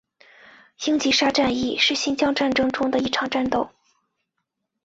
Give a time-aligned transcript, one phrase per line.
[0.83, 3.69] 英吉沙战役是新疆战争中的一场战斗。